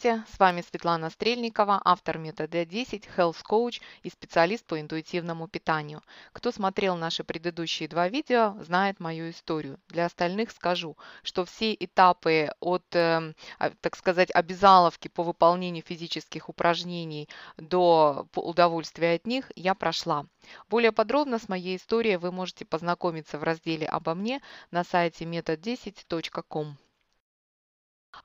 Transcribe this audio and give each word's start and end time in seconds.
Здравствуйте, 0.00 0.34
с 0.34 0.38
вами 0.38 0.62
Светлана 0.62 1.10
Стрельникова, 1.10 1.82
автор 1.84 2.16
метода 2.16 2.64
10, 2.64 3.06
Health 3.18 3.42
Coach 3.46 3.82
и 4.02 4.08
специалист 4.08 4.64
по 4.64 4.80
интуитивному 4.80 5.46
питанию. 5.46 6.00
Кто 6.32 6.52
смотрел 6.52 6.96
наши 6.96 7.22
предыдущие 7.22 7.86
два 7.86 8.08
видео, 8.08 8.56
знает 8.62 8.98
мою 8.98 9.28
историю. 9.28 9.78
Для 9.88 10.06
остальных 10.06 10.52
скажу, 10.52 10.96
что 11.22 11.44
все 11.44 11.74
этапы 11.74 12.48
от, 12.60 12.84
э, 12.96 13.34
так 13.82 13.94
сказать, 13.94 14.30
обязаловки 14.34 15.08
по 15.08 15.22
выполнению 15.22 15.84
физических 15.86 16.48
упражнений 16.48 17.28
до 17.58 18.26
удовольствия 18.34 19.16
от 19.16 19.26
них 19.26 19.52
я 19.54 19.74
прошла. 19.74 20.24
Более 20.70 20.92
подробно 20.92 21.38
с 21.38 21.46
моей 21.50 21.76
историей 21.76 22.16
вы 22.16 22.32
можете 22.32 22.64
познакомиться 22.64 23.38
в 23.38 23.42
разделе 23.42 23.86
«Обо 23.86 24.14
мне» 24.14 24.40
на 24.70 24.82
сайте 24.82 25.26
метод10.com. 25.26 26.78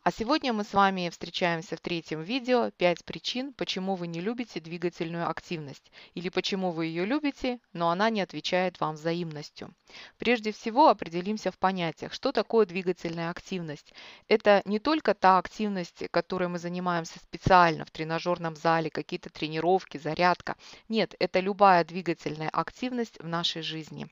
А 0.02 0.12
сегодня 0.12 0.52
мы 0.52 0.64
с 0.64 0.74
вами 0.74 1.10
встречаемся 1.10 1.76
в 1.76 1.80
третьем 1.80 2.22
видео 2.22 2.70
«5 2.78 3.04
причин, 3.06 3.54
почему 3.54 3.96
вы 3.96 4.08
не 4.08 4.20
любите 4.20 4.60
двигательную 4.60 5.30
активность» 5.30 5.92
или 6.14 6.30
«Почему 6.30 6.72
вы 6.72 6.88
ее 6.88 7.06
любите, 7.06 7.60
но 7.74 7.90
она 7.90 8.10
не 8.10 8.22
отвечает 8.22 8.80
вам 8.80 8.96
взаимностью». 8.96 9.74
Прежде 10.18 10.52
всего 10.52 10.90
определимся 10.90 11.52
в 11.52 11.58
понятиях, 11.58 12.14
что 12.14 12.32
такое 12.32 12.66
двигательная 12.66 13.30
активность. 13.30 13.94
Это 14.28 14.62
не 14.66 14.80
только 14.80 15.14
та 15.14 15.38
активность, 15.38 16.04
которой 16.10 16.50
мы 16.50 16.58
занимаемся 16.60 17.20
специально 17.20 17.86
в 17.86 17.92
тренажерном 17.92 18.56
зале, 18.56 18.90
какие-то 18.90 19.30
тренировки, 19.30 19.98
зарядка. 19.98 20.56
Нет, 20.90 21.16
это 21.20 21.40
любая 21.40 21.84
двигательная 21.84 22.50
активность 22.50 23.20
в 23.20 23.28
нашей 23.28 23.62
жизни. 23.62 24.08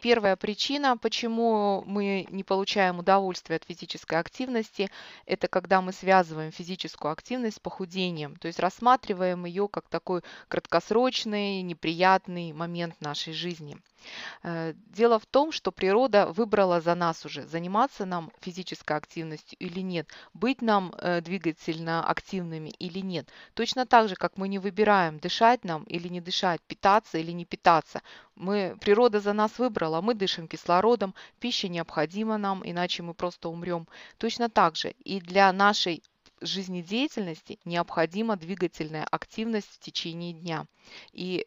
Первая 0.00 0.36
причина, 0.36 0.96
почему 0.96 1.82
мы 1.86 2.26
не 2.30 2.44
получаем 2.44 2.98
удовольствие 2.98 3.56
от 3.56 3.64
физической 3.64 4.18
активности, 4.18 4.90
это 5.24 5.48
когда 5.48 5.80
мы 5.80 5.92
связываем 5.92 6.52
физическую 6.52 7.12
активность 7.12 7.56
с 7.56 7.60
похудением, 7.60 8.36
то 8.36 8.46
есть 8.46 8.58
рассматриваем 8.58 9.44
ее 9.46 9.68
как 9.68 9.88
такой 9.88 10.22
краткосрочный, 10.48 11.62
неприятный 11.62 12.52
момент 12.52 13.00
нашей 13.00 13.32
жизни. 13.32 13.78
Э, 14.42 14.74
дело 14.74 15.18
в 15.18 15.26
том, 15.26 15.52
что 15.52 15.72
природа 15.72 16.26
выбрала 16.26 16.80
за 16.80 16.94
нас 16.94 17.24
уже, 17.24 17.46
заниматься 17.46 18.06
нам 18.06 18.30
физической 18.40 18.96
активностью 18.96 19.58
или 19.58 19.80
нет, 19.80 20.08
быть 20.32 20.62
нам 20.62 20.94
э, 20.98 21.20
двигательно 21.20 22.06
активными 22.06 22.70
или 22.70 23.00
нет. 23.00 23.28
Точно 23.54 23.86
так 23.86 24.08
же, 24.08 24.16
как 24.16 24.36
мы 24.36 24.48
не 24.48 24.58
выбираем, 24.58 25.18
дышать 25.18 25.64
нам 25.64 25.84
или 25.84 26.08
не 26.08 26.20
дышать, 26.20 26.60
питаться 26.62 27.18
или 27.18 27.32
не 27.32 27.44
питаться. 27.44 28.02
Мы, 28.34 28.76
природа 28.80 29.20
за 29.20 29.32
нас 29.32 29.58
выбрала, 29.58 30.00
мы 30.00 30.14
дышим 30.14 30.48
кислородом, 30.48 31.14
пища 31.40 31.68
необходима 31.68 32.38
нам, 32.38 32.62
иначе 32.64 33.02
мы 33.02 33.14
просто 33.14 33.48
умрем. 33.48 33.86
Точно 34.18 34.48
так 34.48 34.76
же 34.76 34.90
и 35.04 35.20
для 35.20 35.52
нашей 35.52 36.02
жизнедеятельности 36.40 37.58
необходима 37.64 38.36
двигательная 38.36 39.06
активность 39.10 39.68
в 39.68 39.78
течение 39.78 40.32
дня. 40.32 40.66
И 41.12 41.46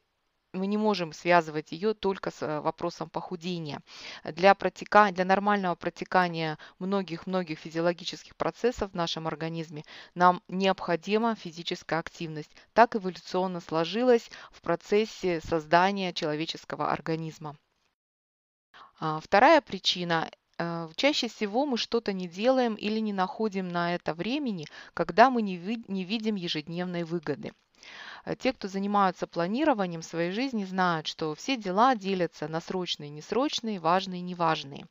мы 0.54 0.68
не 0.68 0.78
можем 0.78 1.14
связывать 1.14 1.72
ее 1.72 1.94
только 1.94 2.32
с 2.32 2.42
э, 2.42 2.60
вопросом 2.62 3.10
похудения. 3.10 3.82
Для, 4.24 4.56
протека... 4.56 5.12
для 5.12 5.26
нормального 5.26 5.76
протекания 5.76 6.58
многих-многих 6.80 7.60
физиологических 7.60 8.36
процессов 8.36 8.92
в 8.92 8.96
нашем 8.96 9.28
организме 9.28 9.84
нам 10.16 10.42
необходима 10.48 11.36
физическая 11.36 12.00
активность. 12.00 12.52
Так 12.74 12.96
эволюционно 12.96 13.60
сложилось 13.60 14.30
в 14.52 14.62
процессе 14.62 15.42
создания 15.42 16.14
человеческого 16.14 16.92
организма. 16.92 17.58
А, 19.00 19.20
вторая 19.20 19.62
причина 19.62 20.30
э, 20.58 20.90
Чаще 20.96 21.28
всего 21.28 21.66
мы 21.66 21.78
что-то 21.78 22.14
не 22.14 22.28
делаем 22.28 22.76
или 22.76 23.00
не 23.00 23.14
находим 23.14 23.68
на 23.68 23.94
это 23.96 24.14
времени, 24.14 24.66
когда 24.94 25.30
мы 25.30 25.42
не, 25.42 25.84
не 25.88 26.04
видим 26.04 26.36
ежедневной 26.36 27.04
выгоды. 27.04 27.54
Э, 28.26 28.36
те, 28.36 28.54
кто 28.54 28.68
занимаются 28.68 29.28
планированием 29.28 30.02
своей 30.02 30.32
жизни, 30.32 30.66
знают, 30.66 31.08
что 31.08 31.34
все 31.36 31.56
дела 31.56 31.96
делятся 31.96 32.48
на 32.48 32.60
срочные, 32.60 33.10
несрочные, 33.10 33.80
важные, 33.80 34.22
неважные. 34.22 34.86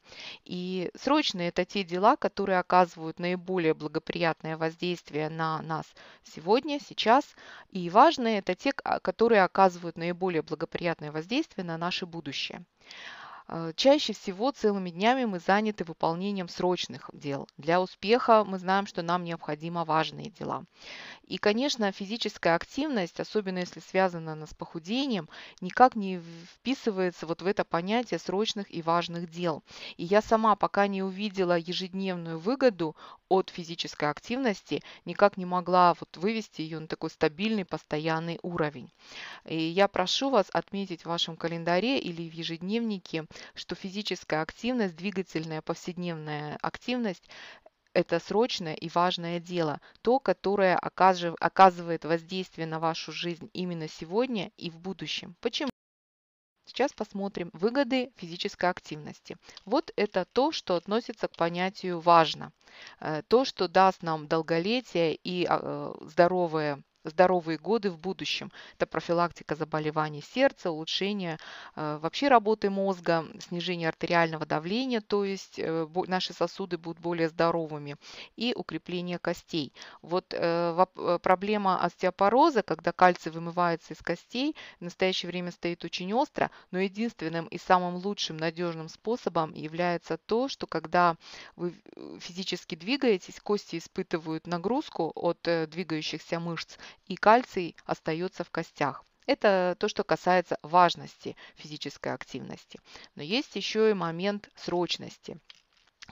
И 0.45 0.91
срочные– 0.95 1.49
это 1.51 1.65
те 1.65 1.85
дела, 1.85 2.17
которые 2.17 2.59
оказывают 2.59 3.19
наиболее 3.19 3.75
благоприятное 3.75 4.57
воздействие 4.57 5.29
на 5.29 5.61
нас 5.63 5.87
сегодня, 6.25 6.81
сейчас. 6.81 7.25
И 7.71 7.91
важные– 7.91 8.39
это 8.39 8.55
те, 8.55 8.73
которые 8.73 9.43
оказывают 9.43 9.97
наиболее 9.97 10.43
благоприятное 10.43 11.13
воздействие 11.13 11.65
на 11.65 11.77
наше 11.77 12.07
будущее. 12.07 12.65
Э, 13.49 13.73
чаще 13.77 14.13
всего 14.13 14.51
целыми 14.51 14.91
днями 14.91 15.25
мы 15.25 15.39
заняты 15.39 15.85
выполнением 15.85 16.49
срочных 16.49 17.09
дел. 17.13 17.49
Для 17.57 17.81
успеха 17.81 18.45
мы 18.45 18.59
знаем, 18.59 18.87
что 18.87 19.03
нам 19.03 19.23
необходимы 19.23 19.85
важные 19.85 20.31
дела. 20.31 20.65
И, 21.27 21.39
конечно, 21.39 21.91
физическая 21.93 22.57
активность, 22.57 23.21
особенно 23.21 23.59
если 23.59 23.81
связана 23.81 24.33
она 24.33 24.47
с 24.47 24.55
похудением, 24.55 25.29
никак 25.61 25.95
не 25.97 26.21
вписывается 26.55 27.27
вот 27.27 27.43
в 27.43 27.47
это 27.47 27.65
понятие 27.65 28.19
срочных 28.19 28.73
и 28.73 28.83
важных 28.83 29.31
дел. 29.31 29.63
И 29.97 30.05
я 30.05 30.23
сама 30.23 30.57
пока 30.57 30.87
не 30.89 31.03
увидела 31.03 31.59
ежедневную 31.59 32.39
выгоду 32.39 32.97
от 33.29 33.51
физической 33.51 34.09
активности, 34.11 34.83
никак 35.05 35.37
не 35.37 35.45
могла 35.45 35.95
вот 35.95 36.17
вывести 36.17 36.63
ее 36.63 36.79
на 36.79 36.87
такой 36.87 37.11
стабильный, 37.11 37.65
постоянный 37.65 38.39
уровень. 38.43 38.91
И 39.45 39.57
я 39.57 39.89
прошу 39.89 40.31
вас 40.31 40.47
отметить 40.53 41.03
в 41.03 41.07
вашем 41.07 41.37
календаре 41.37 41.99
или 41.99 42.29
в 42.29 42.33
ежедневнике, 42.33 43.27
что 43.55 43.75
физическая 43.75 44.43
активность, 44.43 44.97
двигательная 44.97 45.63
повседневная 45.63 46.59
активность 46.63 47.29
это 47.97 48.21
срочное 48.21 48.75
и 48.75 48.91
важное 48.91 49.41
дело, 49.41 49.81
то, 50.03 50.19
которое 50.19 50.77
оказывает 50.77 52.05
воздействие 52.05 52.67
на 52.67 52.79
вашу 52.79 53.11
жизнь 53.11 53.49
именно 53.55 53.89
сегодня 53.89 54.51
и 54.59 54.69
в 54.69 54.79
будущем. 54.79 55.35
Почему? 55.41 55.71
Сейчас 56.67 56.93
посмотрим 56.93 57.49
выгоды 57.55 58.13
физической 58.17 58.69
активности. 58.69 59.37
Вот 59.65 59.93
это 59.97 60.27
то, 60.27 60.53
что 60.53 60.75
относится 60.75 61.29
к 61.29 61.37
понятию 61.37 62.01
«важно». 62.01 62.53
Э, 63.01 63.23
то, 63.29 63.45
что 63.45 63.67
даст 63.69 64.03
нам 64.03 64.27
долголетие 64.27 65.15
и 65.15 65.47
а, 65.49 65.61
э, 65.63 66.07
здоровое 66.07 66.83
здоровые 67.11 67.59
годы 67.59 67.91
в 67.91 67.99
будущем. 67.99 68.51
Это 68.77 68.87
профилактика 68.87 69.55
заболеваний 69.55 70.23
сердца, 70.23 70.71
улучшение 70.71 71.39
э, 71.75 71.99
вообще 72.01 72.29
работы 72.29 72.71
мозга, 72.71 73.27
снижение 73.41 73.89
артериального 73.89 74.47
давления, 74.47 75.01
то 75.01 75.25
есть 75.25 75.59
э, 75.59 75.87
наши 76.07 76.33
сосуды 76.33 76.79
будут 76.79 77.01
более 77.01 77.29
здоровыми, 77.29 77.97
и 78.37 78.53
укрепление 78.55 79.19
костей. 79.19 79.73
Вот 80.03 80.27
э, 80.33 80.87
проблема 81.23 81.81
остеопороза, 81.83 82.63
когда 82.63 82.93
кальций 82.93 83.33
вымывается 83.33 83.95
из 83.95 83.99
костей, 84.03 84.57
в 84.81 84.85
настоящее 84.85 85.31
время 85.31 85.51
стоит 85.51 85.85
очень 85.85 86.13
остро, 86.13 86.51
но 86.71 86.79
единственным 86.79 87.47
и 87.47 87.59
самым 87.59 87.97
лучшим 87.97 88.37
надежным 88.37 88.89
способом 88.89 89.53
является 89.53 90.17
то, 90.17 90.49
что 90.49 90.67
когда 90.67 91.17
вы 91.57 91.75
физически 92.21 92.75
двигаетесь, 92.75 93.41
кости 93.41 93.79
испытывают 93.79 94.47
нагрузку 94.47 95.13
от 95.15 95.41
двигающихся 95.43 96.41
мышц, 96.41 96.77
и 97.07 97.17
кальций 97.17 97.77
остается 97.85 98.45
в 98.45 98.51
костях. 98.51 99.05
Это 99.27 99.77
то, 99.79 99.89
что 99.89 100.05
касается 100.05 100.59
важности 100.63 101.37
физической 101.57 102.13
активности. 102.15 102.79
Но 103.17 103.23
есть 103.23 103.57
еще 103.57 103.91
и 103.91 103.95
момент 103.95 104.49
срочности. 104.55 105.41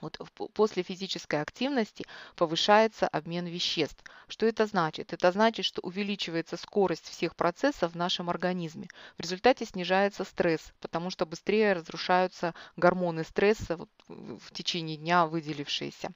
Вот 0.00 0.19
после 0.55 0.82
физической 0.82 1.41
активности 1.41 2.05
повышается 2.35 3.06
обмен 3.06 3.47
веществ. 3.47 4.03
Что 4.26 4.47
это 4.47 4.67
значит? 4.67 5.12
Это 5.12 5.31
значит, 5.31 5.64
что 5.64 5.81
увеличивается 5.82 6.56
скорость 6.56 7.08
всех 7.08 7.37
процессов 7.37 7.93
в 7.93 7.97
нашем 7.97 8.29
организме. 8.29 8.88
В 9.17 9.20
результате 9.23 9.64
снижается 9.64 10.25
стресс, 10.25 10.73
потому 10.81 11.11
что 11.11 11.26
быстрее 11.26 11.75
разрушаются 11.75 12.55
гормоны 12.76 13.23
стресса 13.23 13.79
в 14.09 14.53
течение 14.53 14.97
дня 14.97 15.27
выделившиеся. 15.27 16.12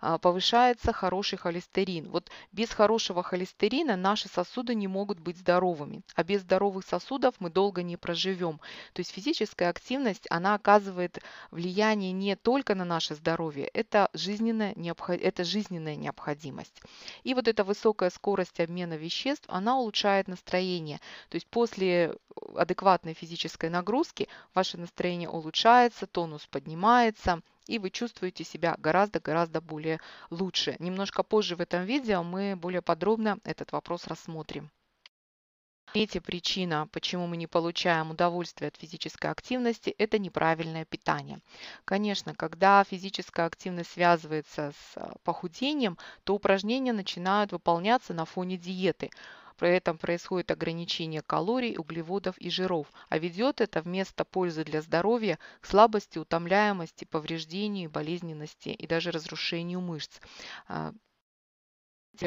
А, 0.00 0.18
повышается 0.18 0.92
хороший 0.92 1.38
холестерин. 1.38 2.10
Вот 2.10 2.30
без 2.52 2.70
хорошего 2.70 3.22
холестерина 3.22 3.96
наши 3.96 4.28
сосуды 4.28 4.74
не 4.74 4.88
могут 4.88 5.18
быть 5.18 5.38
здоровыми, 5.38 6.02
а 6.14 6.22
без 6.22 6.42
здоровых 6.42 6.86
сосудов 6.86 7.34
мы 7.40 7.50
долго 7.50 7.82
не 7.82 7.96
проживем. 7.96 8.60
То 8.92 9.00
есть 9.00 9.10
физическая 9.10 9.70
активность, 9.70 10.26
она 10.30 10.54
оказывает 10.54 11.18
влияние 11.50 12.12
не 12.12 12.36
только 12.36 12.74
на 12.74 12.84
наше 12.84 13.14
здоровье, 13.14 13.66
это 13.68 14.10
жизненная, 14.12 14.74
это 14.74 15.44
жизненная 15.44 15.96
необходимость. 15.96 16.82
И 17.22 17.34
вот 17.34 17.48
эта 17.48 17.64
высокая 17.64 18.10
скорость 18.10 18.60
обмена 18.60 18.94
веществ, 18.94 19.44
она 19.48 19.76
улучшает 19.78 20.28
настроение. 20.28 21.00
То 21.28 21.36
есть 21.36 21.46
после 21.48 22.16
адекватной 22.56 23.14
физической 23.14 23.70
нагрузки 23.70 24.28
ваше 24.54 24.78
настроение 24.78 25.28
улучшается, 25.28 26.06
тонус 26.06 26.46
поднимается, 26.46 27.23
и 27.66 27.78
вы 27.78 27.90
чувствуете 27.90 28.44
себя 28.44 28.76
гораздо-гораздо 28.78 29.60
более 29.60 30.00
лучше. 30.30 30.76
Немножко 30.78 31.22
позже 31.22 31.56
в 31.56 31.60
этом 31.60 31.84
видео 31.84 32.22
мы 32.22 32.56
более 32.56 32.82
подробно 32.82 33.38
этот 33.44 33.72
вопрос 33.72 34.06
рассмотрим. 34.06 34.70
Третья 35.92 36.20
причина, 36.20 36.88
почему 36.90 37.28
мы 37.28 37.36
не 37.36 37.46
получаем 37.46 38.10
удовольствие 38.10 38.66
от 38.66 38.76
физической 38.76 39.30
активности, 39.30 39.94
это 39.96 40.18
неправильное 40.18 40.84
питание. 40.84 41.38
Конечно, 41.84 42.34
когда 42.34 42.82
физическая 42.82 43.46
активность 43.46 43.92
связывается 43.92 44.72
с 44.72 44.96
а, 44.96 45.14
похудением, 45.22 45.96
то 46.24 46.34
упражнения 46.34 46.92
начинают 46.92 47.52
выполняться 47.52 48.12
на 48.12 48.24
фоне 48.24 48.56
диеты. 48.56 49.10
При 49.64 49.76
этом 49.76 49.96
происходит 49.96 50.50
ограничение 50.50 51.22
калорий, 51.22 51.78
углеводов 51.78 52.36
и 52.36 52.50
жиров, 52.50 52.86
а 53.08 53.16
ведет 53.16 53.62
это 53.62 53.80
вместо 53.80 54.26
пользы 54.26 54.62
для 54.62 54.82
здоровья 54.82 55.38
к 55.62 55.66
слабости, 55.66 56.18
утомляемости, 56.18 57.06
повреждению, 57.06 57.88
болезненности 57.88 58.68
и 58.68 58.86
даже 58.86 59.10
разрушению 59.10 59.80
мышц. 59.80 60.20
А, 60.68 60.92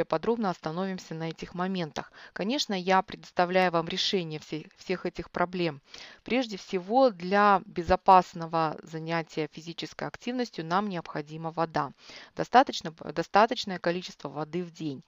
подробно 0.07 0.49
остановимся 0.49 1.13
на 1.13 1.29
этих 1.29 1.53
моментах. 1.53 2.11
Конечно, 2.33 2.73
я 2.73 3.03
предоставляю 3.03 3.71
вам 3.71 3.87
решение 3.87 4.39
всех, 4.39 5.05
этих 5.05 5.29
проблем. 5.29 5.83
Прежде 6.23 6.57
всего, 6.57 7.11
для 7.11 7.61
безопасного 7.67 8.79
занятия 8.81 9.47
физической 9.51 10.07
активностью 10.07 10.65
нам 10.65 10.89
необходима 10.89 11.51
вода. 11.51 11.91
Достаточно, 12.35 12.91
достаточное 13.13 13.77
количество 13.77 14.27
воды 14.27 14.63
в 14.63 14.71
день. 14.71 15.03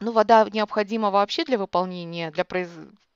Ну, 0.00 0.12
вода 0.12 0.46
необходима 0.52 1.10
вообще 1.10 1.44
для 1.44 1.58
выполнения, 1.58 2.30
для 2.30 2.44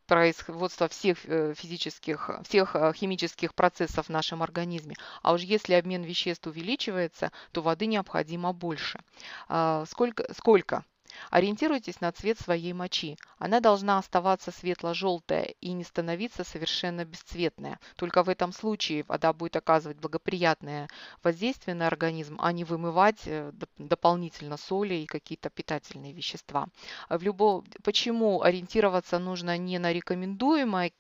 производства 0.06 0.88
всех 0.88 1.18
э, 1.26 1.54
физических, 1.54 2.30
всех 2.44 2.74
э, 2.74 2.92
химических 2.94 3.54
процессов 3.54 4.06
в 4.06 4.08
нашем 4.10 4.42
организме. 4.42 4.96
А 5.22 5.32
уж 5.32 5.42
если 5.42 5.74
обмен 5.74 6.02
веществ 6.02 6.46
увеличивается, 6.46 7.30
то 7.52 7.62
воды 7.62 7.86
необходимо 7.86 8.52
больше. 8.52 9.00
А, 9.48 9.84
сколько? 9.86 10.32
сколько? 10.34 10.84
Ориентируйтесь 11.30 12.00
на 12.00 12.12
цвет 12.12 12.38
своей 12.38 12.72
мочи. 12.72 13.16
Она 13.38 13.60
должна 13.60 13.98
оставаться 13.98 14.50
светло-желтая 14.50 15.54
и 15.60 15.72
не 15.72 15.84
становиться 15.84 16.44
совершенно 16.44 17.04
бесцветная. 17.04 17.78
Только 17.96 18.22
в 18.22 18.28
этом 18.28 18.52
случае 18.52 19.04
вода 19.08 19.32
будет 19.32 19.56
оказывать 19.56 19.98
благоприятное 19.98 20.88
воздействие 21.22 21.74
на 21.74 21.86
организм, 21.86 22.38
а 22.40 22.52
не 22.52 22.64
вымывать 22.64 23.22
э, 23.26 23.52
дополнительно 23.78 24.56
соли 24.56 24.94
и 24.94 25.06
какие-то 25.06 25.50
питательные 25.50 26.12
вещества. 26.12 26.68
В 27.08 27.22
любо... 27.22 27.64
Почему 27.82 28.42
ориентироваться 28.42 29.18
нужно 29.18 29.56
не 29.58 29.78
на 29.78 29.92
рекомендуемое 29.92 30.92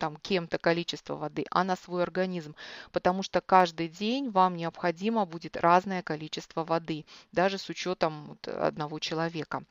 там 0.00 0.16
кем-то 0.16 0.58
количество 0.58 1.14
воды, 1.14 1.44
а 1.50 1.62
на 1.62 1.76
свой 1.76 2.02
организм, 2.02 2.56
потому 2.90 3.22
что 3.22 3.40
каждый 3.40 3.88
день 3.88 4.30
вам 4.30 4.56
необходимо 4.56 5.26
будет 5.26 5.56
разное 5.56 6.02
количество 6.02 6.64
воды, 6.64 7.04
даже 7.32 7.58
с 7.58 7.68
учетом 7.68 8.38
одного 8.46 8.98
человека. 8.98 9.62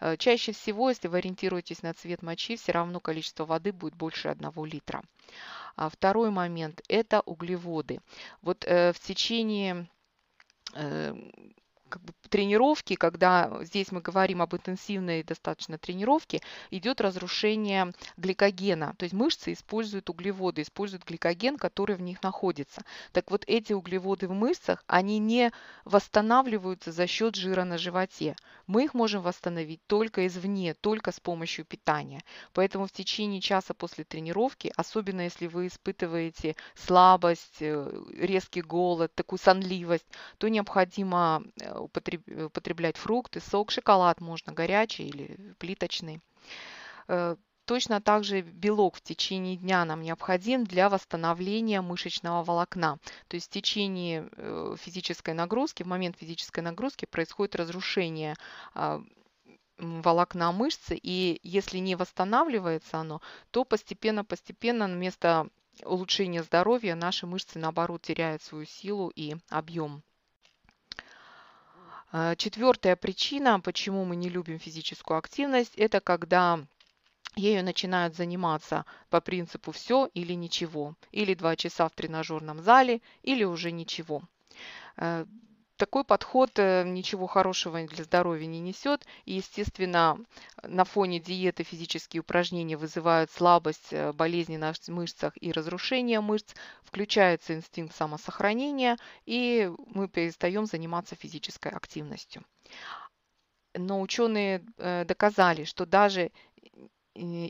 Э, 0.00 0.16
чаще 0.18 0.52
всего, 0.52 0.90
если 0.90 1.08
вы 1.08 1.18
ориентируетесь 1.18 1.82
на 1.82 1.94
цвет 1.94 2.22
мочи, 2.22 2.56
все 2.56 2.72
равно 2.72 3.00
количество 3.00 3.46
воды 3.46 3.72
будет 3.72 3.94
больше 3.94 4.28
1 4.28 4.64
литра. 4.66 5.02
А 5.76 5.88
второй 5.88 6.30
момент– 6.30 6.82
это 6.88 7.20
углеводы. 7.22 8.00
Вот 8.42 8.64
э, 8.66 8.92
в 8.92 9.00
течение 9.00 9.88
э, 10.74 11.14
как 11.88 12.02
бы 12.02 12.12
тренировки, 12.28 12.94
когда 12.94 13.62
здесь 13.64 13.90
мы 13.90 14.00
говорим 14.00 14.42
об 14.42 14.54
интенсивной 14.54 15.22
достаточно 15.22 15.78
тренировке, 15.78 16.40
идет 16.70 17.00
разрушение 17.00 17.92
гликогена. 18.16 18.94
То 18.98 19.04
есть 19.04 19.14
мышцы 19.14 19.52
используют 19.52 20.10
углеводы, 20.10 20.62
используют 20.62 21.04
гликоген, 21.04 21.56
который 21.56 21.96
в 21.96 22.02
них 22.02 22.22
находится. 22.22 22.82
Так 23.12 23.30
вот 23.30 23.44
эти 23.46 23.72
углеводы 23.72 24.28
в 24.28 24.32
мышцах, 24.32 24.84
они 24.86 25.18
не 25.18 25.52
восстанавливаются 25.84 26.92
за 26.92 27.06
счет 27.06 27.34
жира 27.34 27.64
на 27.64 27.78
животе. 27.78 28.36
Мы 28.66 28.84
их 28.84 28.94
можем 28.94 29.22
восстановить 29.22 29.80
только 29.86 30.26
извне, 30.26 30.74
только 30.74 31.12
с 31.12 31.20
помощью 31.20 31.64
питания. 31.64 32.22
Поэтому 32.52 32.86
в 32.86 32.92
течение 32.92 33.40
часа 33.40 33.74
после 33.74 34.04
тренировки, 34.04 34.72
особенно 34.76 35.22
если 35.22 35.46
вы 35.46 35.68
испытываете 35.68 36.56
слабость, 36.74 37.60
э, 37.60 38.02
резкий 38.12 38.62
голод, 38.62 39.14
такую 39.14 39.38
сонливость, 39.38 40.06
то 40.38 40.48
необходимо 40.48 41.42
э, 41.60 41.77
употреблять 41.80 42.96
фрукты, 42.96 43.40
сок, 43.40 43.70
шоколад 43.70 44.20
можно 44.20 44.52
горячий 44.52 45.08
или 45.08 45.54
плиточный. 45.58 46.20
Э, 47.08 47.36
точно 47.64 48.00
так 48.00 48.24
же 48.24 48.40
белок 48.40 48.96
в 48.96 49.02
течение 49.02 49.56
дня 49.56 49.84
нам 49.84 50.00
необходим 50.02 50.64
для 50.64 50.88
восстановления 50.88 51.80
мышечного 51.82 52.42
волокна. 52.42 52.98
То 53.28 53.34
есть 53.34 53.48
в 53.48 53.52
течение 53.52 54.28
э, 54.36 54.76
физической 54.78 55.34
нагрузки, 55.34 55.82
в 55.82 55.86
момент 55.86 56.16
физической 56.18 56.60
нагрузки 56.60 57.04
происходит 57.04 57.56
разрушение 57.56 58.36
а, 58.74 59.02
волокна 59.78 60.52
мышцы, 60.52 60.98
и 61.00 61.40
если 61.42 61.78
не 61.78 61.94
восстанавливается 61.94 62.98
оно, 62.98 63.20
то 63.50 63.64
постепенно-постепенно 63.64 64.86
вместо 64.86 65.48
улучшения 65.84 66.42
здоровья 66.42 66.94
наши 66.94 67.26
мышцы, 67.26 67.58
наоборот, 67.58 68.02
теряют 68.02 68.42
свою 68.42 68.64
силу 68.64 69.12
и 69.14 69.36
объем. 69.48 70.02
А, 72.10 72.36
Четвертая 72.36 72.96
причина, 72.96 73.60
почему 73.60 74.04
мы 74.04 74.16
не 74.16 74.28
любим 74.28 74.58
физическую 74.58 75.18
активность, 75.18 75.74
это 75.76 76.00
когда 76.00 76.60
ею 77.36 77.62
начинают 77.64 78.16
заниматься 78.16 78.84
по 79.10 79.20
принципу 79.20 79.72
все 79.72 80.10
или 80.14 80.32
ничего. 80.32 80.94
Или 81.12 81.34
два 81.34 81.56
часа 81.56 81.88
в 81.88 81.92
тренажерном 81.92 82.62
зале, 82.62 83.02
или 83.22 83.44
уже 83.44 83.70
ничего. 83.70 84.22
Такой 85.78 86.02
подход 86.02 86.50
э, 86.56 86.82
ничего 86.84 87.28
хорошего 87.28 87.80
для 87.86 88.02
здоровья 88.02 88.46
не 88.46 88.58
несет. 88.58 89.06
И, 89.26 89.34
естественно, 89.34 90.18
на 90.64 90.84
фоне 90.84 91.20
диеты 91.20 91.62
физические 91.62 92.22
упражнения 92.22 92.76
вызывают 92.76 93.30
слабость, 93.30 93.92
э, 93.92 94.12
болезни 94.12 94.56
на 94.56 94.72
мышцах 94.88 95.34
и 95.40 95.52
разрушение 95.52 96.20
мышц. 96.20 96.52
Включается 96.82 97.54
инстинкт 97.54 97.94
самосохранения, 97.94 98.96
и 99.24 99.70
мы 99.86 100.08
перестаем 100.08 100.66
заниматься 100.66 101.14
физической 101.14 101.70
активностью. 101.70 102.42
Но 103.74 104.00
ученые 104.00 104.64
э, 104.78 105.04
доказали, 105.04 105.62
что 105.62 105.86
даже 105.86 106.32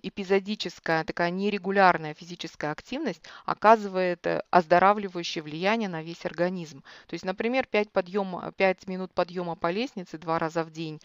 эпизодическая, 0.02 1.04
такая 1.04 1.30
нерегулярная 1.30 2.14
физическая 2.14 2.70
активность 2.72 3.22
оказывает 3.44 4.26
э, 4.26 4.42
оздоравливающее 4.50 5.42
влияние 5.42 5.88
на 5.88 6.02
весь 6.02 6.24
организм. 6.24 6.82
То 7.06 7.14
есть, 7.14 7.24
например, 7.24 7.66
5, 7.66 7.90
подъема, 7.92 8.52
5 8.52 8.86
минут 8.86 9.12
подъема 9.12 9.56
по 9.56 9.70
лестнице 9.70 10.18
два 10.18 10.38
раза 10.38 10.64
в 10.64 10.70
день, 10.70 11.00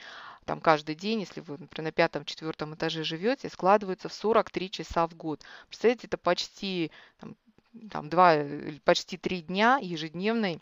там 0.46 0.60
каждый 0.60 0.96
день, 0.96 1.22
если 1.22 1.42
вы, 1.42 1.58
например, 1.58 1.90
на 1.90 1.92
пятом-четвертом 1.92 2.76
этаже 2.76 3.04
живете, 3.04 3.50
складывается 3.50 4.10
в 4.10 4.14
43 4.14 4.72
часа 4.72 5.08
в 5.08 5.16
год. 5.16 5.42
Представляете, 5.68 6.08
это 6.08 6.18
почти 6.18 6.92
там, 7.20 7.36
там, 7.90 8.10
2, 8.10 8.44
почти 8.84 9.18
3 9.18 9.44
дня 9.44 9.80
ежедневной 9.82 10.60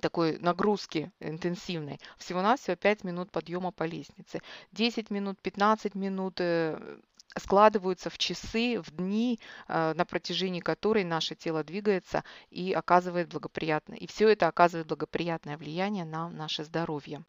такой 0.00 0.38
нагрузки 0.38 1.12
интенсивной. 1.20 2.00
Всего-навсего 2.18 2.76
5 2.76 3.04
минут 3.04 3.30
подъема 3.30 3.70
по 3.70 3.84
лестнице. 3.84 4.40
10 4.72 5.10
минут, 5.10 5.38
15 5.40 5.94
минут 5.94 6.40
э, 6.40 6.98
складываются 7.36 8.10
в 8.10 8.18
часы, 8.18 8.80
в 8.80 8.90
дни, 8.90 9.40
э, 9.68 9.92
на 9.94 10.04
протяжении 10.04 10.60
которой 10.60 11.04
наше 11.04 11.34
тело 11.34 11.64
двигается 11.64 12.24
и 12.50 12.72
оказывает 12.72 13.28
благоприятное, 13.28 13.98
и 13.98 14.06
все 14.06 14.28
это 14.28 14.48
оказывает 14.48 14.86
благоприятное 14.86 15.56
влияние 15.56 16.04
на 16.04 16.28
наше 16.28 16.64
здоровье. 16.64 17.24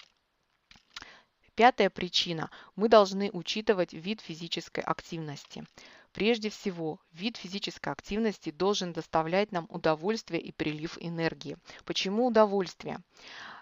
Пятая 1.55 1.89
причина. 1.89 2.51
Мы 2.75 2.89
должны 2.89 3.29
учитывать 3.31 3.93
вид 3.93 4.19
физической 4.19 4.81
активности. 4.81 5.63
Прежде 6.15 6.49
всего, 6.49 7.01
вид 7.11 7.35
физической 7.35 7.89
активности 7.91 8.49
должен 8.49 8.93
доставлять 8.93 9.51
нам 9.51 9.67
удовольствие 9.69 10.39
и 10.41 10.53
прилив 10.53 10.97
энергии. 11.01 11.57
Почему 11.83 12.27
удовольствие? 12.27 12.99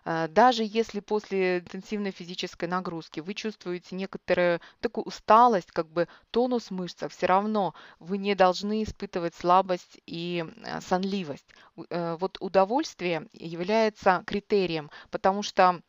Э, 0.05 0.27
даже 0.27 0.63
если 0.63 1.00
после 1.00 1.57
интенсивной 1.57 2.12
физической 2.12 2.65
нагрузки 2.65 3.22
вы 3.22 3.33
чувствуете 3.33 3.95
некоторую 3.95 4.62
такую 4.81 5.05
усталость, 5.05 5.72
как 5.72 5.89
бы 5.89 6.07
тонус 6.29 6.69
мышц, 6.69 7.03
все 7.10 7.25
равно 7.25 7.74
вы 7.98 8.19
не 8.19 8.36
должны 8.36 8.83
испытывать 8.83 9.33
слабость 9.33 10.00
и 10.05 10.45
э, 10.45 10.79
сонливость. 10.81 11.48
Э, 11.89 12.17
вот 12.19 12.38
удовольствие 12.39 13.29
является 13.33 14.22
критерием, 14.27 14.91
потому 15.10 15.41
что 15.41 15.81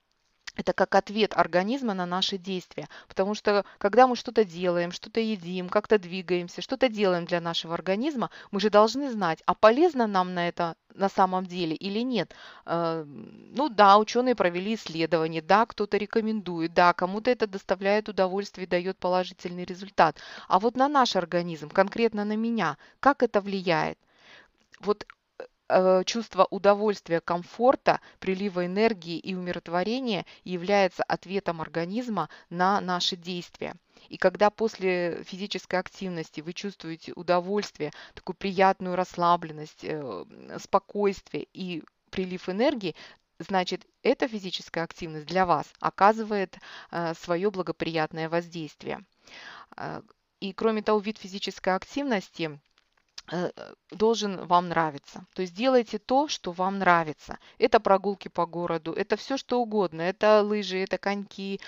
это 0.56 0.72
как 0.72 0.94
ответ 0.94 1.32
организма 1.36 1.94
на 1.94 2.06
наши 2.06 2.38
действия. 2.38 2.88
Потому 3.08 3.34
что 3.34 3.64
когда 3.78 4.06
мы 4.06 4.16
что-то 4.16 4.44
делаем, 4.44 4.92
что-то 4.92 5.20
едим, 5.20 5.68
как-то 5.68 5.98
двигаемся, 5.98 6.62
что-то 6.62 6.88
делаем 6.88 7.24
для 7.24 7.40
нашего 7.40 7.74
организма, 7.74 8.30
мы 8.50 8.60
же 8.60 8.70
должны 8.70 9.10
знать, 9.10 9.42
а 9.46 9.54
полезно 9.54 10.06
нам 10.06 10.34
на 10.34 10.48
это 10.48 10.76
на 10.94 11.08
самом 11.08 11.44
деле 11.44 11.74
или 11.74 12.00
нет. 12.00 12.34
Э, 12.66 13.04
ну 13.06 13.68
да, 13.68 13.98
ученые 13.98 14.34
провели 14.34 14.74
исследование, 14.74 15.42
да, 15.42 15.66
кто-то 15.66 15.96
рекомендует, 15.96 16.72
да, 16.72 16.92
кому-то 16.92 17.30
это 17.30 17.46
доставляет 17.46 18.08
удовольствие 18.08 18.66
и 18.66 18.70
дает 18.70 18.98
положительный 18.98 19.64
результат. 19.64 20.18
А 20.48 20.60
вот 20.60 20.76
на 20.76 20.88
наш 20.88 21.16
организм, 21.16 21.68
конкретно 21.68 22.24
на 22.24 22.36
меня, 22.36 22.76
как 23.00 23.22
это 23.22 23.40
влияет? 23.40 23.98
Вот 24.80 25.06
чувство 26.04 26.46
удовольствия, 26.50 27.20
комфорта, 27.20 28.00
прилива 28.18 28.66
энергии 28.66 29.18
и 29.18 29.34
умиротворения 29.34 30.26
является 30.44 31.02
ответом 31.02 31.60
организма 31.60 32.28
на 32.50 32.80
наши 32.80 33.16
действия. 33.16 33.74
И 34.08 34.16
когда 34.16 34.50
после 34.50 35.22
физической 35.24 35.76
активности 35.76 36.40
вы 36.40 36.52
чувствуете 36.52 37.12
удовольствие, 37.14 37.92
такую 38.14 38.36
приятную 38.36 38.96
расслабленность, 38.96 39.84
э, 39.84 40.24
спокойствие 40.58 41.46
и 41.52 41.82
прилив 42.10 42.48
энергии, 42.48 42.94
значит, 43.38 43.86
эта 44.02 44.28
физическая 44.28 44.84
активность 44.84 45.26
для 45.26 45.46
вас 45.46 45.66
оказывает 45.80 46.58
э, 46.90 47.14
свое 47.14 47.50
благоприятное 47.50 48.28
воздействие. 48.28 49.04
Э, 49.76 50.02
и 50.40 50.52
кроме 50.52 50.82
того, 50.82 51.00
вид 51.00 51.18
физической 51.18 51.74
активности 51.74 52.50
э, 52.50 52.58
должен 53.90 54.46
вам 54.46 54.68
нравиться. 54.68 55.26
То 55.34 55.42
есть 55.42 55.54
делайте 55.54 55.98
то, 55.98 56.28
что 56.28 56.52
вам 56.52 56.78
нравится. 56.78 57.38
Это 57.58 57.80
прогулки 57.80 58.28
по 58.28 58.46
городу, 58.46 58.92
это 58.92 59.16
все 59.16 59.36
что 59.36 59.60
угодно. 59.60 60.02
Это 60.02 60.42
лыжи, 60.42 60.78
это 60.78 60.98
коньки, 60.98 61.60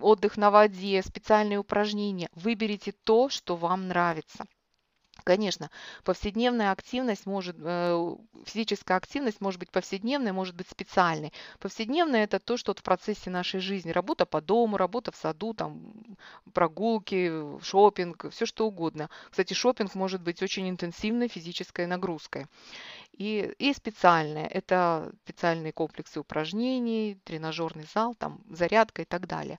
отдых 0.00 0.36
на 0.36 0.50
воде, 0.50 1.02
специальные 1.02 1.58
упражнения. 1.58 2.28
Выберите 2.34 2.92
то, 2.92 3.28
что 3.28 3.56
вам 3.56 3.88
нравится. 3.88 4.46
Конечно, 5.28 5.70
повседневная 6.04 6.72
активность 6.72 7.26
может, 7.26 7.54
э, 7.60 8.16
физическая 8.46 8.96
активность 8.96 9.42
может 9.42 9.60
быть 9.60 9.70
повседневной, 9.70 10.32
может 10.32 10.56
быть 10.56 10.70
специальной. 10.70 11.34
Повседневная 11.58 12.24
это 12.24 12.38
то, 12.38 12.56
что 12.56 12.72
в 12.72 12.82
процессе 12.82 13.28
нашей 13.28 13.60
жизни. 13.60 13.90
Работа 13.90 14.24
по 14.24 14.40
дому, 14.40 14.78
работа 14.78 15.12
в 15.12 15.16
саду, 15.16 15.52
там, 15.52 15.92
прогулки, 16.54 17.60
шопинг, 17.62 18.30
все 18.30 18.46
что 18.46 18.66
угодно. 18.66 19.10
Кстати, 19.30 19.52
шопинг 19.52 19.94
может 19.94 20.22
быть 20.22 20.42
очень 20.42 20.66
интенсивной 20.70 21.28
физической 21.28 21.86
нагрузкой. 21.86 22.46
И, 23.12 23.54
и 23.58 23.74
специальные. 23.74 24.46
Это 24.46 25.12
специальные 25.24 25.72
комплексы 25.74 26.20
упражнений, 26.20 27.18
тренажерный 27.24 27.86
зал, 27.92 28.14
там, 28.14 28.40
зарядка 28.48 29.02
и 29.02 29.04
так 29.04 29.26
далее 29.26 29.58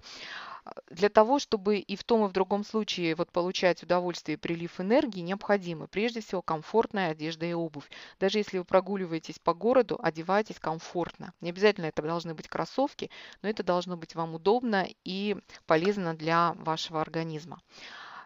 для 0.89 1.09
того, 1.09 1.39
чтобы 1.39 1.77
и 1.77 1.95
в 1.95 2.03
том, 2.03 2.25
и 2.25 2.27
в 2.27 2.31
другом 2.31 2.63
случае 2.63 3.15
вот 3.15 3.31
получать 3.31 3.83
удовольствие 3.83 4.35
и 4.35 4.39
прилив 4.39 4.79
энергии, 4.79 5.21
необходимо 5.21 5.87
прежде 5.87 6.21
всего 6.21 6.41
комфортная 6.41 7.11
одежда 7.11 7.45
и 7.45 7.53
обувь. 7.53 7.89
Даже 8.19 8.39
если 8.39 8.57
вы 8.57 8.65
прогуливаетесь 8.65 9.39
по 9.39 9.53
городу, 9.53 9.99
одевайтесь 10.01 10.59
комфортно. 10.59 11.33
Не 11.41 11.49
обязательно 11.49 11.85
это 11.85 12.01
должны 12.01 12.33
быть 12.33 12.47
кроссовки, 12.47 13.09
но 13.41 13.49
это 13.49 13.63
должно 13.63 13.97
быть 13.97 14.15
вам 14.15 14.35
удобно 14.35 14.87
и 15.03 15.37
полезно 15.65 16.13
для 16.13 16.53
вашего 16.53 17.01
организма. 17.01 17.61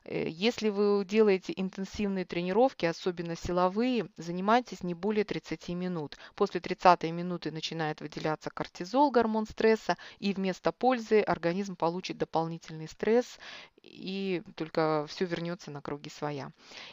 Э, 0.06 0.28
если 0.28 0.70
вы 0.70 1.06
делаете 1.06 1.54
интенсивные 1.56 2.26
тренировки, 2.26 2.86
особенно 2.86 3.36
силовые, 3.36 4.10
занимайтесь 4.18 4.84
не 4.84 4.94
более 4.94 5.24
30 5.24 5.70
минут. 5.70 6.18
После 6.36 6.60
30 6.60 7.04
минуты 7.12 7.52
начинает 7.52 8.02
выделяться 8.02 8.50
кортизол, 8.50 9.12
гормон 9.12 9.46
стресса, 9.46 9.98
и 10.20 10.34
вместо 10.34 10.72
пользы 10.72 11.22
организм 11.22 11.76
получит 11.76 12.18
дополнительный 12.18 12.88
стресс, 12.88 13.40
и 13.84 14.42
только 14.56 15.06
все 15.10 15.26
вернется 15.26 15.70
на 15.70 15.82
круги 15.82 16.10
своя. 16.10 16.52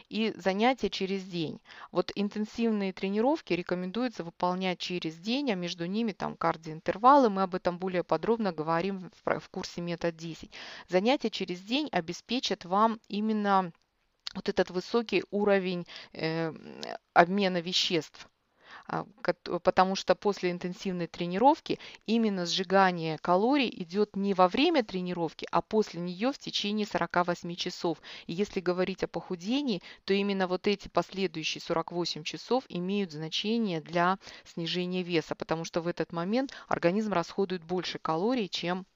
И 0.09 0.33
занятия 0.37 0.91
через 0.91 1.25
день. 1.25 1.61
Вот 1.93 2.11
интенсивные 2.15 2.93
тренировки 2.93 3.53
рекомендуется 3.53 4.25
выполнять 4.25 4.79
через 4.79 5.17
день, 5.17 5.51
а 5.53 5.55
между 5.55 5.87
ними 5.87 6.13
там 6.13 6.37
кардиоинтервалы. 6.37 7.31
Мы 7.31 7.43
об 7.43 7.55
этом 7.55 7.79
более 7.79 8.03
подробно 8.03 8.53
говорим 8.53 9.11
в 9.25 9.49
курсе 9.51 9.81
метод 9.81 10.17
10. 10.17 10.51
Занятия 10.89 11.31
через 11.31 11.61
день 11.61 11.89
обеспечат 11.93 12.65
вам 12.65 13.00
именно 13.09 13.73
вот 14.35 14.49
этот 14.49 14.71
высокий 14.71 15.25
уровень 15.31 15.87
э, 16.13 16.53
обмена 17.15 17.61
веществ 17.61 18.29
а, 18.87 19.05
потому 19.63 19.95
что 19.95 20.15
после 20.15 20.51
интенсивной 20.51 21.07
тренировки 21.07 21.79
именно 22.07 22.47
сжигание 22.47 23.19
калорий 23.19 23.69
идет 23.69 24.17
не 24.17 24.35
во 24.35 24.49
время 24.49 24.85
тренировки, 24.85 25.47
а 25.51 25.63
после 25.63 26.01
нее 26.01 26.33
в 26.33 26.39
течение 26.39 26.87
48 26.87 27.55
часов. 27.55 27.99
И 28.27 28.33
если 28.33 28.61
говорить 28.61 29.05
о 29.05 29.09
похудении, 29.09 29.83
то 30.05 30.15
именно 30.15 30.47
вот 30.47 30.67
эти 30.67 30.89
последующие 30.89 31.61
48 31.61 32.25
часов 32.25 32.65
имеют 32.69 33.13
значение 33.13 33.81
для 33.81 34.19
снижения 34.45 35.03
веса, 35.03 35.35
потому 35.35 35.65
что 35.65 35.81
в 35.81 35.87
этот 35.87 36.13
момент 36.13 36.53
организм 36.69 37.13
расходует 37.13 37.65
больше 37.65 37.99
калорий, 37.99 38.49
чем 38.49 38.87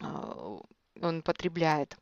а, 0.00 0.58
он 1.00 1.22
потребляет. 1.22 1.96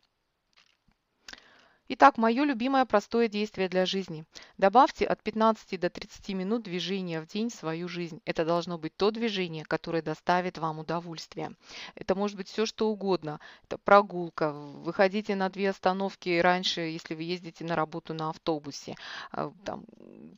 Итак, 1.89 2.19
мое 2.19 2.43
любимое 2.43 2.85
простое 2.85 3.29
действие 3.29 3.69
для 3.69 3.87
жизни. 3.87 4.25
Добавьте 4.59 5.07
от 5.07 5.23
15 5.23 5.79
до 5.79 5.89
30 5.89 6.31
минут 6.31 6.65
движения 6.65 7.21
в 7.21 7.29
день 7.29 7.49
в 7.49 7.55
свою 7.55 7.87
жизнь. 7.87 8.21
Это 8.25 8.45
должно 8.45 8.77
быть 8.77 8.97
то 8.97 9.13
движение, 9.13 9.65
которое 9.65 10.03
доставит 10.03 10.59
вам 10.59 10.81
удовольствие. 10.81 11.53
Это 11.95 12.17
может 12.17 12.37
быть 12.37 12.49
все, 12.49 12.67
что 12.67 12.89
угодно. 12.89 13.39
Это 13.63 13.79
прогулка. 13.79 14.51
Выходите 14.51 15.37
на 15.37 15.49
две 15.49 15.71
остановки 15.71 16.41
раньше, 16.41 16.81
если 16.81 17.15
вы 17.15 17.23
ездите 17.23 17.65
на 17.65 17.77
работу 17.77 18.15
на 18.15 18.31
автобусе. 18.31 18.97
А, 19.31 19.53
там, 19.65 19.85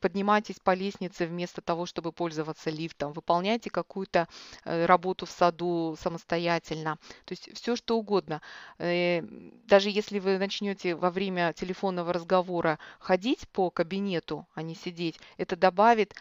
поднимайтесь 0.02 0.60
по 0.62 0.74
лестнице 0.74 1.24
вместо 1.24 1.62
того, 1.62 1.86
чтобы 1.86 2.12
пользоваться 2.12 2.68
лифтом. 2.68 3.14
Выполняйте 3.14 3.70
какую-то 3.70 4.28
э, 4.66 4.84
работу 4.84 5.24
в 5.24 5.30
саду 5.30 5.96
самостоятельно. 5.98 6.98
То 7.24 7.32
есть 7.32 7.48
все, 7.54 7.74
что 7.74 7.96
угодно. 7.96 8.42
Э, 8.78 9.22
даже 9.22 9.88
если 9.88 10.18
вы 10.18 10.36
начнете 10.36 10.94
во 10.94 11.10
время 11.10 11.37
время 11.38 11.52
телефонного 11.52 12.12
разговора 12.12 12.78
ходить 12.98 13.48
по 13.50 13.70
кабинету, 13.70 14.46
а 14.54 14.62
не 14.62 14.74
сидеть, 14.74 15.20
это 15.36 15.56
добавит 15.56 16.14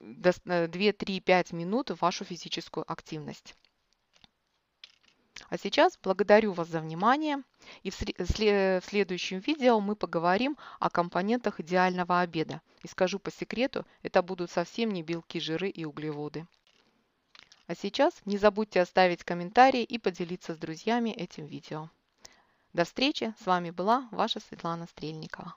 2-3-5 0.00 1.22
э, 1.52 1.56
минут 1.56 1.90
в 1.90 2.02
вашу 2.02 2.24
физическую 2.24 2.90
активность. 2.90 3.54
А 5.48 5.56
сейчас 5.56 5.98
благодарю 6.02 6.52
вас 6.52 6.68
за 6.68 6.80
внимание. 6.80 7.42
И 7.82 7.90
в 7.90 7.94
следующем 7.94 9.38
видео 9.38 9.80
мы 9.80 9.96
поговорим 9.96 10.58
о 10.78 10.90
компонентах 10.90 11.60
идеального 11.60 12.20
обеда. 12.20 12.60
И 12.82 12.88
скажу 12.88 13.18
по 13.18 13.30
секрету, 13.30 13.86
это 14.02 14.22
будут 14.22 14.50
совсем 14.50 14.90
не 14.90 15.02
белки, 15.02 15.40
жиры 15.40 15.70
и 15.70 15.84
углеводы. 15.86 16.46
А 17.66 17.74
сейчас 17.74 18.12
не 18.26 18.36
забудьте 18.36 18.82
оставить 18.82 19.24
комментарий 19.24 19.82
и 19.82 19.98
поделиться 19.98 20.54
с 20.54 20.58
друзьями 20.58 21.10
этим 21.10 21.46
видео. 21.46 21.88
До 22.72 22.84
встречи. 22.84 23.34
С 23.42 23.46
вами 23.46 23.70
была 23.70 24.08
ваша 24.12 24.38
Светлана 24.40 24.86
Стрельникова. 24.86 25.56